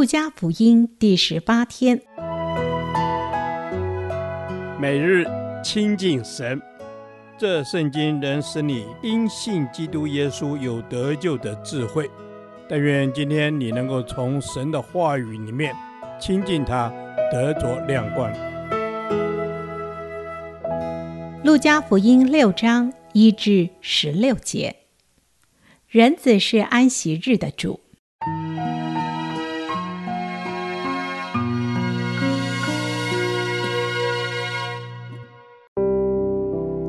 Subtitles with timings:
[0.00, 2.00] 路加福音第十八天，
[4.80, 5.26] 每日
[5.62, 6.58] 亲近神，
[7.36, 12.10] 这圣经能使你因信基督耶稣有得救的智慧。
[12.66, 15.76] 但愿今天你能够从神的话语里面
[16.18, 16.90] 亲近他，
[17.30, 18.32] 得着亮光。
[21.44, 24.76] 路加福音六章一至十六节，
[25.90, 27.80] 人子是安息日的主。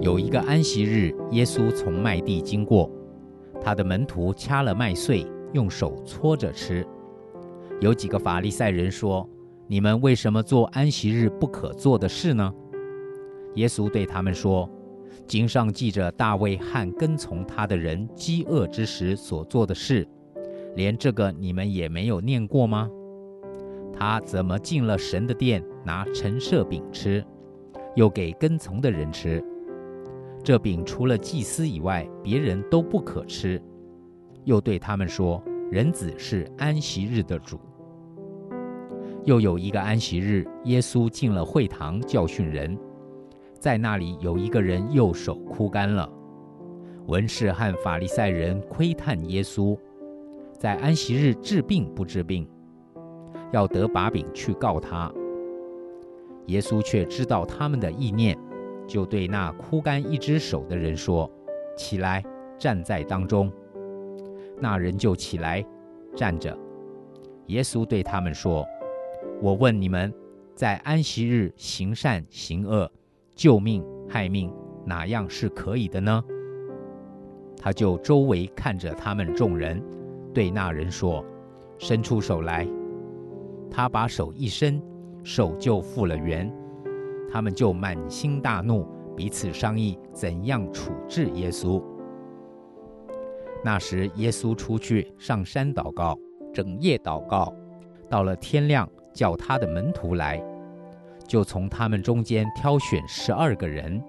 [0.00, 2.90] 有一个安息日，耶稣从麦地经过，
[3.60, 6.86] 他的门徒掐了麦穗，用手搓着吃。
[7.80, 9.28] 有几个法利赛人说
[9.68, 12.50] ：“你们为什么做安息日不可做的事呢？”
[13.56, 14.66] 耶稣对他们说
[15.28, 20.08] ：“经上记着大卫和跟从他的人饥饿之时所做的事，
[20.76, 22.88] 连这个你们也没有念过吗？
[23.92, 27.22] 他怎么进了神的殿，拿陈设饼吃，
[27.96, 29.44] 又给跟从的人吃？”
[30.42, 33.60] 这饼除了祭司以外，别人都不可吃。
[34.44, 37.60] 又对他们说：“人子是安息日的主。”
[39.24, 42.76] 又有一个安息日，耶稣进了会堂教训人，
[43.58, 46.10] 在那里有一个人右手枯干了。
[47.06, 49.78] 文士和法利赛人窥探耶稣，
[50.58, 52.48] 在安息日治病不治病，
[53.52, 55.12] 要得把柄去告他。
[56.46, 58.38] 耶稣却知道他们的意念。
[58.90, 61.30] 就对那枯干一只手的人说
[61.78, 62.24] ：“起来，
[62.58, 63.48] 站在当中。”
[64.58, 65.64] 那人就起来，
[66.16, 66.58] 站着。
[67.46, 68.66] 耶稣对他们说
[69.40, 70.12] ：“我问你们，
[70.56, 72.90] 在安息日行善行恶、
[73.36, 74.52] 救命害命，
[74.84, 76.24] 哪样是可以的呢？”
[77.62, 79.80] 他就周围看着他们众人，
[80.34, 81.24] 对那人说
[81.78, 82.66] ：“伸出手来。”
[83.70, 84.82] 他把手一伸，
[85.22, 86.52] 手就复了原。
[87.32, 88.86] 他们就满心大怒，
[89.16, 91.82] 彼此商议怎样处置耶稣。
[93.62, 96.18] 那时，耶稣出去上山祷告，
[96.52, 97.54] 整夜祷告，
[98.08, 100.42] 到了天亮，叫他的门徒来，
[101.26, 104.02] 就从他们中间挑选十二个人，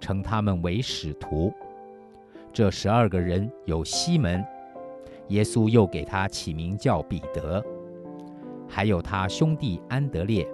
[0.00, 1.52] 称他们为使徒。
[2.52, 4.44] 这十二个人有西门，
[5.28, 7.64] 耶稣又给他起名叫彼得，
[8.68, 10.46] 还有他兄弟安德烈。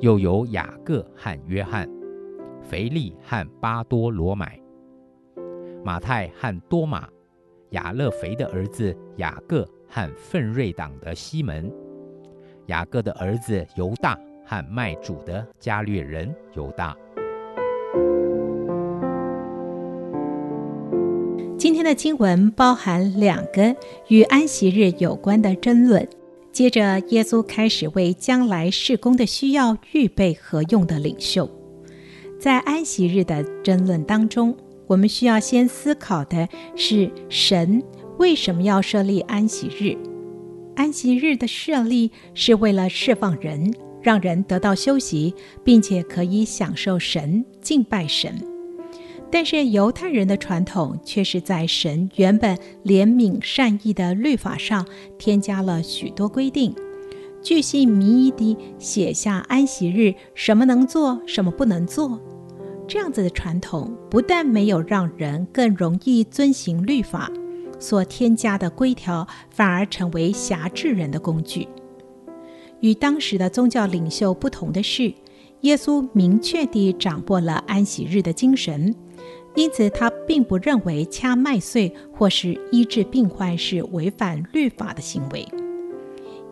[0.00, 1.86] 又有雅各和约翰，
[2.62, 4.58] 腓力和巴多罗买，
[5.84, 7.06] 马太和多马，
[7.70, 11.70] 亚勒腓的儿子雅各和奋锐党的西门，
[12.66, 16.96] 雅各的儿子犹大和卖主的加略人犹大。
[21.58, 23.76] 今天的经文包含两个
[24.08, 26.08] 与安息日有关的争论。
[26.52, 31.48] 接着，耶稣开始为将来事工的需要预备合用的领袖。
[32.38, 34.56] 在安息日的争论当中，
[34.86, 37.82] 我们需要先思考的是：神
[38.18, 39.96] 为什么要设立安息日？
[40.74, 43.72] 安息日的设立是为了释放人，
[44.02, 48.49] 让人得到休息，并且可以享受神、敬拜神。
[49.32, 54.84] 但是犹太人的传统却是在神原本怜悯善意的律法上
[55.18, 56.74] 添加了许多规定，
[57.40, 62.20] 巨细靡遗地写下安息日什么能做，什么不能做。
[62.88, 67.30] 这样子的传统不但没有让人更容易遵行律法，
[67.78, 71.68] 所添加的规条反而成为辖制人的工具。
[72.80, 75.14] 与当时的宗教领袖不同的是，
[75.60, 78.92] 耶稣明确地掌握了安息日的精神。
[79.56, 85.46] 因此，他并不认为掐麦穗或是医治病患是违反律法的行为。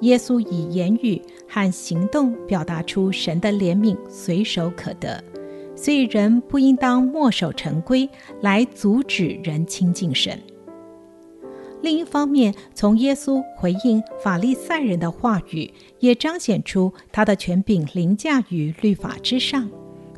[0.00, 5.22] 耶稣以言语和行动表达出神的怜悯随手可得，
[5.74, 8.08] 所以人不应当墨守成规
[8.40, 10.38] 来阻止人亲近神。
[11.80, 19.70] 另一方面，从耶稣回应法利赛人的话语，也彰显出他的权柄凌驾于律法之上，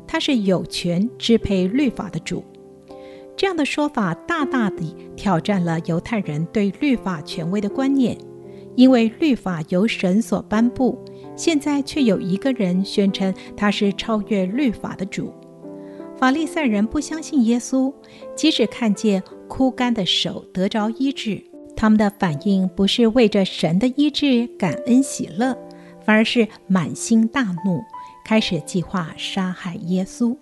[0.07, 2.43] 他是有权支配律法的主。
[3.35, 8.15] 这样的说法大大地挑战了犹太人对律法权威的观念，
[8.75, 10.97] 因为律法由神所颁布，
[11.35, 15.33] 现在却有一个人宣称他是超越律法的主。
[16.17, 17.91] 法利赛人不相信耶稣，
[18.35, 21.43] 即使看见枯干的手得着医治，
[21.75, 25.57] 他们的反应不是为着神的医治感恩喜乐，
[26.05, 27.81] 反而是满心大怒，
[28.23, 30.37] 开始计划杀害耶稣。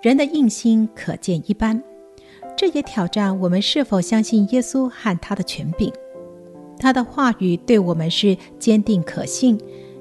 [0.00, 1.82] 人的硬心可见一斑。
[2.56, 5.92] 这也挑战我们是否相信耶稣和他的权柄。
[6.78, 9.58] 他的话语对我们是坚定可信，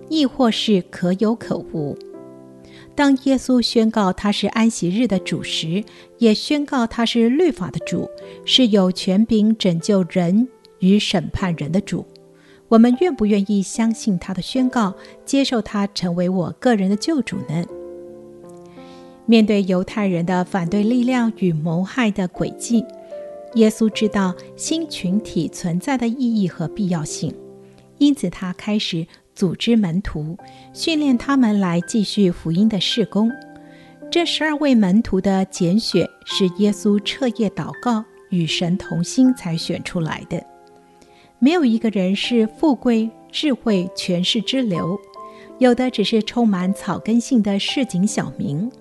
[0.10, 1.98] 亦或是可有可无。
[2.96, 5.84] 当耶稣宣告他是安息日的主时，
[6.18, 8.10] 也宣告他是律法的主，
[8.46, 10.48] 是有权柄拯救人
[10.80, 12.06] 与审判人的主。
[12.68, 14.94] 我们愿不愿意相信他的宣告，
[15.26, 17.64] 接受他成为我个人的救主呢？
[19.26, 22.86] 面对犹太人的反对力量与谋害的诡计，
[23.56, 27.34] 耶稣知道新群体存在的意义和必要性，
[28.00, 30.38] 因此他开始组织门徒，
[30.74, 33.32] 训练他们来继续福音的事工。
[34.12, 40.44] 这十二位门徒的拣选是耶稣彻夜祷告、与神同心才选出来的。
[41.40, 45.00] 没有一个人是富贵、智慧、权势之流，
[45.58, 48.72] 有的只是充满草根性的市井小民。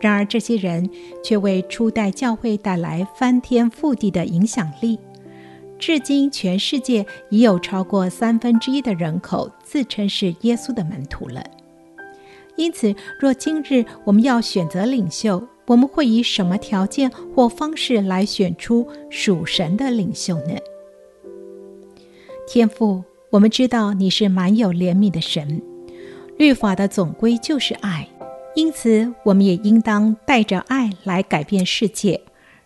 [0.00, 0.88] 然而，这些人
[1.24, 4.98] 却为初代教会带来翻天覆地的影响力。
[5.78, 11.44] 至今，全世界已有超过三分之一的人口自称是耶稣的门徒了。
[12.56, 20.54] 因此，若今日我们要选择领袖，我们会以什么条件或方式来选出属神的领袖呢？
[22.46, 25.60] 天父，我们知道你是满有怜悯的神，
[26.38, 28.08] 律法的总归就是爱，
[28.56, 32.22] 因此我们也应当带着爱来改变世界，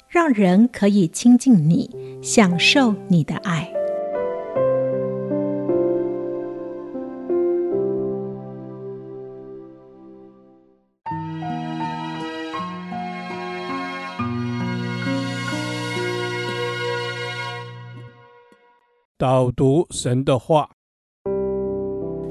[0.09, 1.91] 让人可以亲近你，
[2.23, 3.69] 享受你的爱。
[19.19, 20.71] 导读神的话，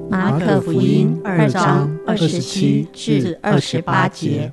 [0.10, 4.52] 马可福音二章二十七至二十八节，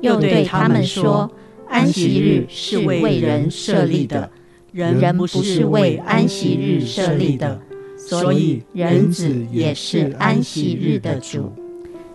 [0.00, 1.30] 又对他们说：
[1.68, 4.28] 安息日是为人设立的，
[4.72, 7.60] 人不是为安息日设立的，
[7.96, 11.52] 所以人子也是安息日的主。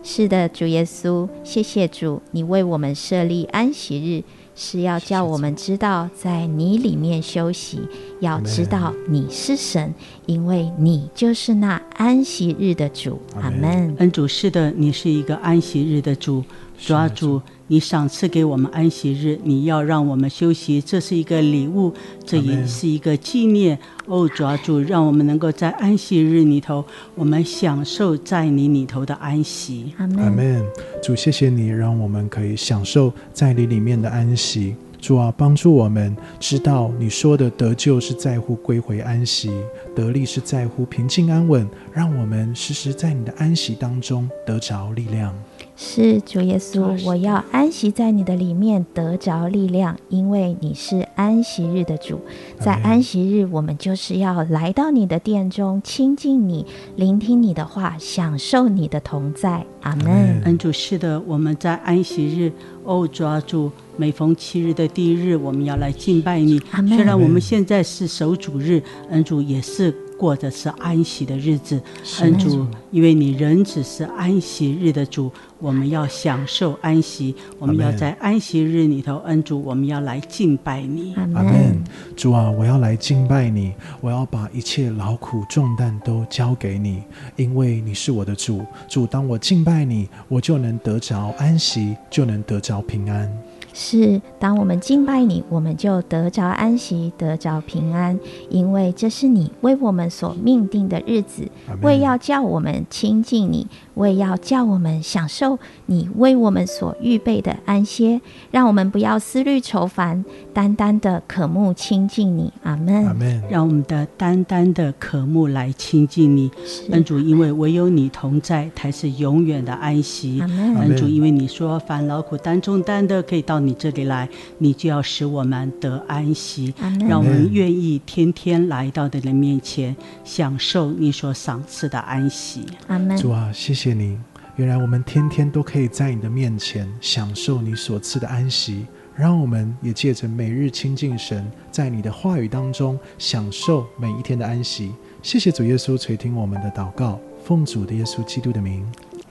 [0.03, 4.23] 是的，主耶稣，谢谢主，你为我们设立安息日。
[4.55, 7.81] 是要叫我们知道，在你里面休息，
[8.19, 9.93] 要知道你是神，
[10.25, 13.19] 因为你就是那安息日的主。
[13.35, 13.95] 阿门。
[13.99, 16.43] 恩主，是的，你是一个安息日的主。
[16.85, 21.93] 主啊，主，你赏赐给我们安息日，你要让我们休息，这是一个礼物，
[22.25, 23.79] 这也是一个纪念。
[24.05, 26.83] 哦，主啊，主，让我们能够在安息日里头，
[27.15, 29.93] 我们享受在你里头的安息。
[29.97, 30.61] 阿门。
[31.01, 34.75] 主，谢谢你，让我们可以享受在你里面的安息。
[34.99, 39.49] 主啊，帮助我们知道你说的得救是在乎归回安息，
[39.95, 45.33] 得力是在乎平静安稳，让我们时时在你的安息当中得着力量。
[45.75, 52.19] 是主耶稣，我要安息在你的里面，得着力量，因为你是安息日的主。
[52.59, 56.65] 在安息日，我们就是要来到你的殿中，亲近你，
[56.95, 59.65] 聆听你的话，享受你的同在。
[59.81, 60.41] 阿门。
[60.45, 62.51] 恩主，是的，我们在安息日，
[62.83, 66.59] 哦，抓住，每逢七日的第一日，我们要来敬拜你。
[66.87, 69.93] 虽然我们现在是守主日，恩主也是。
[70.17, 71.81] 过的是安息的日子，
[72.21, 81.13] 恩主，因为你人只是安息日的主，我们要享受安息，我们要在安息日里头，恩主，我们要来敬拜你。
[81.15, 81.83] 阿门。
[82.15, 87.03] 主啊，我要来敬拜你，我要把一切劳苦重担都交给你，
[87.35, 88.65] 因为你是我的主。
[88.87, 93.31] 主，当我敬拜你，我就能得着安息，就能得着平安。
[93.75, 98.17] 是，当我们敬拜你，我们就得着安息，得着平安，
[98.49, 101.47] 因为这是你为我们所命定的日子，
[101.81, 103.65] 为要叫我们亲近你，
[103.95, 108.21] 为要叫我们享受你为我们所预备的安歇。
[108.51, 112.53] 让我们不要思虑愁烦，单单的渴慕亲近你。
[112.61, 113.07] 阿门。
[113.07, 113.41] 阿门。
[113.49, 116.51] 让我们的单单的渴慕来亲近你。
[116.91, 120.39] 恩主，因为唯有你同在，才是永远的安息。
[120.41, 120.75] 阿门。
[120.75, 123.62] 恩主，因为你说凡劳苦担重担的，可以到。
[123.65, 124.27] 你这里来，
[124.57, 126.73] 你就要使我们得安息，
[127.07, 132.65] 让我们愿意天天来到你的面前，享受你所赏赐的安息。
[132.87, 133.17] 阿门。
[133.17, 134.17] 主啊，谢谢你，
[134.55, 144.91] 原来我们天天都可以在你的面前享受你所赐的安息，让我们也借着每日亲近神，在你的话语当中享受每一天的安息。
[145.21, 148.85] 谢谢主耶稣垂听我们的祷告，奉主的耶稣基督的名，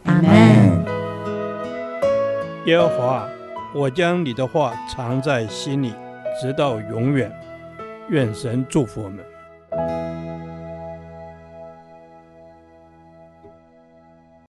[0.04, 0.32] 阿门。
[2.66, 3.41] 耶和华。
[3.74, 5.94] 我将你的话藏在心里，
[6.40, 7.32] 直到永远。
[8.10, 9.24] 愿神祝福我们。